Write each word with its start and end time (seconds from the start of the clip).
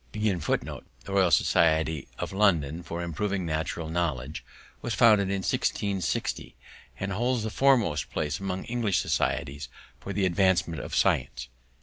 The 0.13 0.81
Royal 1.09 1.29
Society 1.29 2.07
of 2.17 2.33
London 2.33 2.81
for 2.81 3.03
Improving 3.03 3.45
Natural 3.45 3.87
Knowledge 3.87 4.43
was 4.81 4.95
founded 4.95 5.27
in 5.29 5.43
1660 5.43 6.55
and 6.99 7.11
holds 7.13 7.43
the 7.43 7.51
foremost 7.51 8.09
place 8.09 8.39
among 8.39 8.63
English 8.63 8.97
societies 8.97 9.69
for 9.99 10.11
the 10.11 10.25
advancement 10.25 10.81
of 10.81 10.95
science. 10.95 11.49